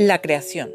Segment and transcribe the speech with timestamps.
[0.00, 0.70] La creación.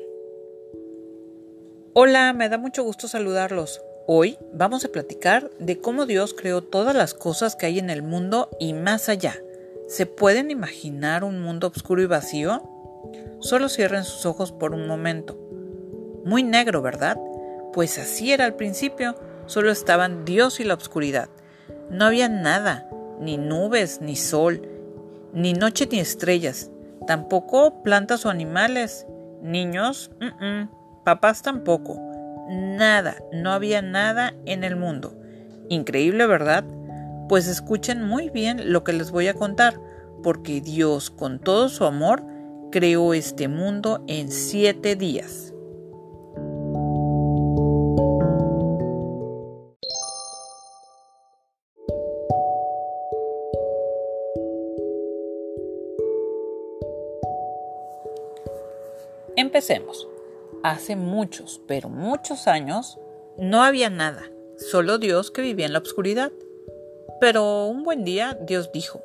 [1.93, 3.81] Hola, me da mucho gusto saludarlos.
[4.05, 8.03] Hoy vamos a platicar de cómo Dios creó todas las cosas que hay en el
[8.03, 9.41] mundo y más allá.
[9.87, 12.69] ¿Se pueden imaginar un mundo oscuro y vacío?
[13.39, 15.37] Solo cierren sus ojos por un momento.
[16.25, 17.17] Muy negro, ¿verdad?
[17.71, 19.15] Pues así era al principio,
[19.45, 21.29] solo estaban Dios y la oscuridad.
[21.89, 22.89] No había nada,
[23.21, 24.67] ni nubes, ni sol,
[25.31, 26.71] ni noche ni estrellas,
[27.07, 29.07] tampoco plantas o animales,
[29.43, 30.09] Niños,
[31.03, 31.99] papás tampoco.
[32.49, 35.15] Nada, no había nada en el mundo.
[35.69, 36.63] Increíble, ¿verdad?
[37.29, 39.79] Pues escuchen muy bien lo que les voy a contar,
[40.23, 42.23] porque Dios, con todo su amor,
[42.71, 45.52] creó este mundo en siete días.
[59.43, 60.07] Empecemos.
[60.63, 62.97] Hace muchos, pero muchos años,
[63.37, 64.23] no había nada,
[64.55, 66.31] solo Dios que vivía en la oscuridad.
[67.19, 69.01] Pero un buen día Dios dijo,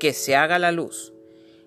[0.00, 1.12] que se haga la luz,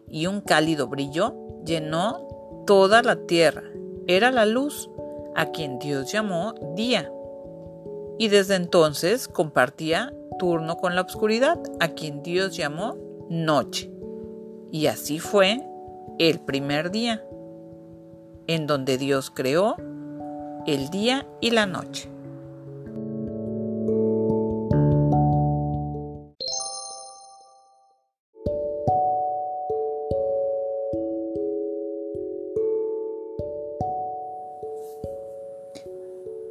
[0.10, 3.64] y un cálido brillo llenó toda la tierra.
[4.06, 4.90] Era la luz
[5.34, 7.10] a quien Dios llamó día.
[8.20, 12.98] Y desde entonces compartía turno con la oscuridad, a quien Dios llamó
[13.30, 13.90] noche.
[14.74, 15.64] Y así fue
[16.20, 17.24] el primer día
[18.48, 19.76] en donde Dios creó
[20.66, 22.10] el día y la noche.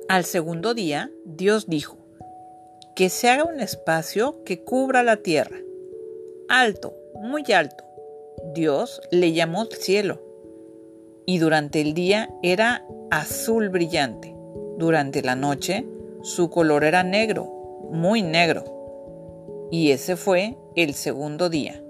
[0.08, 1.98] Al segundo día, Dios dijo,
[2.94, 5.58] que se haga un espacio que cubra la tierra,
[6.48, 7.84] alto, muy alto.
[8.55, 10.26] Dios le llamó cielo
[11.27, 14.35] y durante el día era azul brillante.
[14.79, 15.87] Durante la noche
[16.23, 19.69] su color era negro, muy negro.
[19.70, 21.83] Y ese fue el segundo día.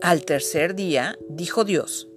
[0.00, 2.07] Al tercer día dijo Dios,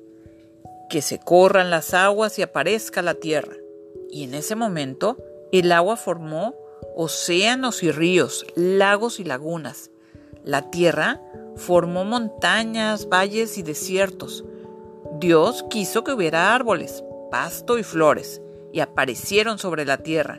[0.92, 3.56] que se corran las aguas y aparezca la tierra.
[4.10, 5.18] Y en ese momento
[5.54, 6.54] el agua formó
[6.98, 9.90] océanos y ríos, lagos y lagunas.
[10.44, 11.22] La tierra
[11.56, 14.44] formó montañas, valles y desiertos.
[15.18, 18.42] Dios quiso que hubiera árboles, pasto y flores,
[18.74, 20.38] y aparecieron sobre la tierra.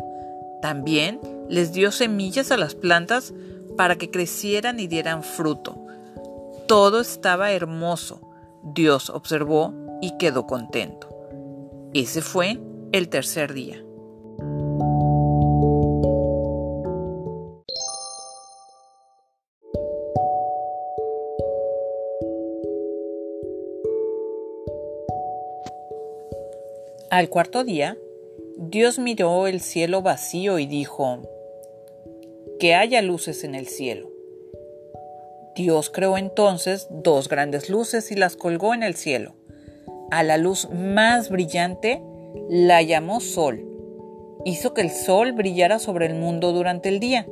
[0.60, 3.32] También les dio semillas a las plantas
[3.78, 5.78] para que crecieran y dieran fruto.
[6.68, 8.20] Todo estaba hermoso.
[8.62, 11.08] Dios observó y quedó contento.
[11.94, 12.58] Ese fue
[12.90, 13.82] el tercer día.
[27.10, 27.96] Al cuarto día,
[28.56, 31.20] Dios miró el cielo vacío y dijo,
[32.58, 34.10] que haya luces en el cielo.
[35.54, 39.34] Dios creó entonces dos grandes luces y las colgó en el cielo
[40.12, 42.02] a la luz más brillante
[42.50, 43.66] la llamó sol.
[44.44, 47.26] Hizo que el sol brillara sobre el mundo durante el día.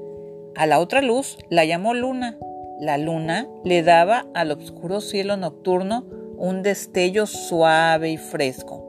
[0.57, 2.39] A la otra luz la llamó luna.
[2.81, 6.07] La luna le daba al oscuro cielo nocturno
[6.39, 8.83] un destello suave y fresco.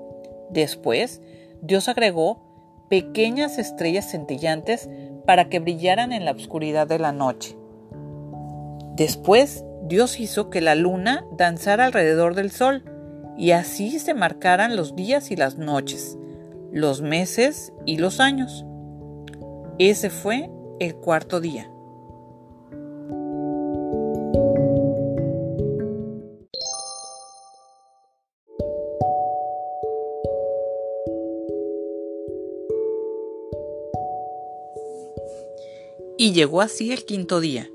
[0.50, 1.22] Después,
[1.62, 4.90] Dios agregó pequeñas estrellas centellantes
[5.26, 7.58] para que brillaran en la oscuridad de la noche.
[8.96, 12.86] Después, Dios hizo que la luna danzara alrededor del sol
[13.42, 16.16] y así se marcaran los días y las noches,
[16.72, 18.64] los meses y los años.
[19.80, 21.68] Ese fue el cuarto día.
[36.16, 37.68] Y llegó así el quinto día,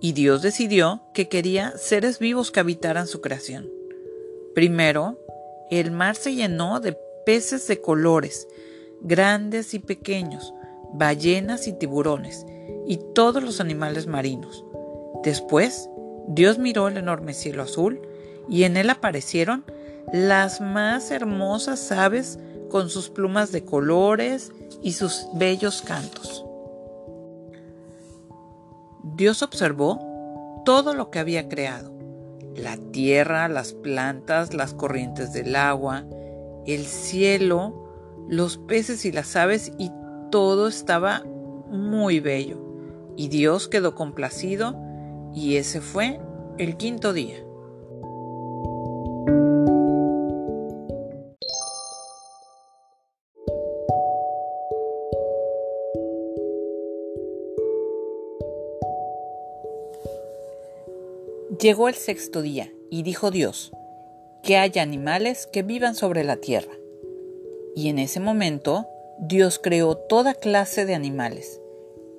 [0.00, 3.79] y Dios decidió que quería seres vivos que habitaran su creación.
[4.54, 5.18] Primero,
[5.70, 8.48] el mar se llenó de peces de colores,
[9.00, 10.52] grandes y pequeños,
[10.92, 12.44] ballenas y tiburones,
[12.86, 14.64] y todos los animales marinos.
[15.22, 15.88] Después,
[16.26, 18.02] Dios miró el enorme cielo azul,
[18.48, 19.64] y en él aparecieron
[20.12, 22.38] las más hermosas aves
[22.68, 24.50] con sus plumas de colores
[24.82, 26.44] y sus bellos cantos.
[29.14, 31.99] Dios observó todo lo que había creado
[32.62, 36.04] la tierra, las plantas, las corrientes del agua,
[36.66, 37.90] el cielo,
[38.28, 39.90] los peces y las aves y
[40.30, 41.24] todo estaba
[41.68, 42.58] muy bello.
[43.16, 44.76] Y Dios quedó complacido
[45.34, 46.20] y ese fue
[46.58, 47.36] el quinto día.
[61.60, 63.70] Llegó el sexto día y dijo Dios,
[64.42, 66.72] que haya animales que vivan sobre la tierra.
[67.76, 68.86] Y en ese momento
[69.18, 71.60] Dios creó toda clase de animales,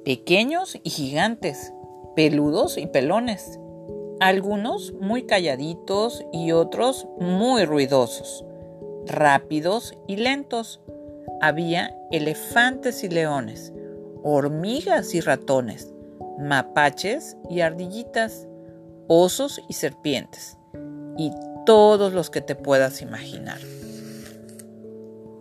[0.05, 1.73] pequeños y gigantes,
[2.15, 3.59] peludos y pelones,
[4.19, 8.45] algunos muy calladitos y otros muy ruidosos,
[9.07, 10.81] rápidos y lentos.
[11.41, 13.73] Había elefantes y leones,
[14.21, 15.91] hormigas y ratones,
[16.37, 18.47] mapaches y ardillitas,
[19.13, 20.57] osos y serpientes,
[21.17, 21.33] y
[21.65, 23.59] todos los que te puedas imaginar.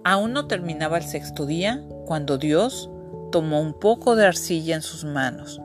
[0.02, 2.90] Aún no terminaba el sexto día cuando Dios
[3.30, 5.60] tomó un poco de arcilla en sus manos,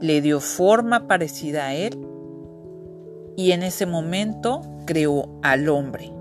[0.00, 1.96] le dio forma parecida a él
[3.36, 6.12] y en ese momento creó al hombre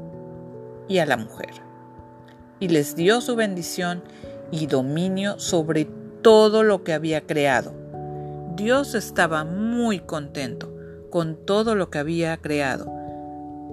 [0.87, 1.55] y a la mujer
[2.59, 4.03] y les dio su bendición
[4.51, 5.85] y dominio sobre
[6.21, 7.73] todo lo que había creado.
[8.55, 10.74] Dios estaba muy contento
[11.15, 12.91] con todo lo que había creado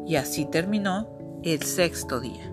[0.07, 1.09] y así terminó
[1.43, 2.53] el sexto día.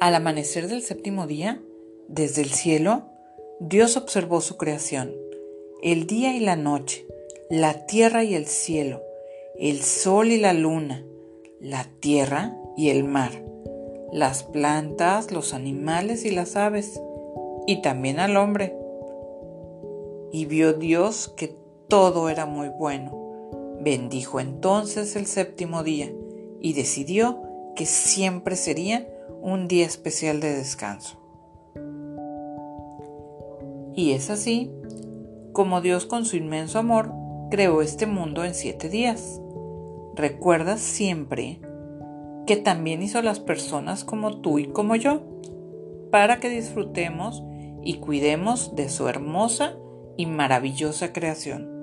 [0.00, 1.62] Al amanecer del séptimo día,
[2.08, 3.04] desde el cielo,
[3.60, 5.14] Dios observó su creación,
[5.80, 7.06] el día y la noche,
[7.50, 9.05] la tierra y el cielo,
[9.58, 11.04] el sol y la luna,
[11.60, 13.30] la tierra y el mar,
[14.12, 17.00] las plantas, los animales y las aves,
[17.66, 18.76] y también al hombre.
[20.32, 21.56] Y vio Dios que
[21.88, 23.78] todo era muy bueno.
[23.80, 26.12] Bendijo entonces el séptimo día
[26.60, 27.42] y decidió
[27.74, 29.06] que siempre sería
[29.42, 31.18] un día especial de descanso.
[33.94, 34.70] Y es así
[35.52, 37.12] como Dios con su inmenso amor
[37.50, 39.40] creó este mundo en siete días.
[40.16, 41.60] Recuerda siempre
[42.46, 45.22] que también hizo las personas como tú y como yo,
[46.10, 47.42] para que disfrutemos
[47.82, 49.76] y cuidemos de su hermosa
[50.16, 51.75] y maravillosa creación.